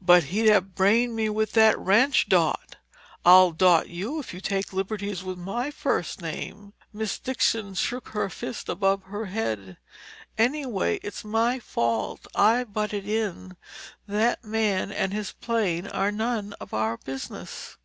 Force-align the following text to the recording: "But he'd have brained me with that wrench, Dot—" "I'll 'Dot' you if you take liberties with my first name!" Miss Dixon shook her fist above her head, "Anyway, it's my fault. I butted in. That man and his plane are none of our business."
"But 0.00 0.22
he'd 0.30 0.46
have 0.46 0.76
brained 0.76 1.16
me 1.16 1.28
with 1.28 1.54
that 1.54 1.76
wrench, 1.76 2.28
Dot—" 2.28 2.76
"I'll 3.24 3.50
'Dot' 3.50 3.88
you 3.88 4.20
if 4.20 4.32
you 4.32 4.40
take 4.40 4.72
liberties 4.72 5.24
with 5.24 5.38
my 5.38 5.72
first 5.72 6.22
name!" 6.22 6.72
Miss 6.92 7.18
Dixon 7.18 7.74
shook 7.74 8.10
her 8.10 8.30
fist 8.30 8.68
above 8.68 9.02
her 9.06 9.24
head, 9.26 9.76
"Anyway, 10.38 11.00
it's 11.02 11.24
my 11.24 11.58
fault. 11.58 12.28
I 12.36 12.62
butted 12.62 13.08
in. 13.08 13.56
That 14.06 14.44
man 14.44 14.92
and 14.92 15.12
his 15.12 15.32
plane 15.32 15.88
are 15.88 16.12
none 16.12 16.52
of 16.60 16.72
our 16.72 16.96
business." 16.96 17.76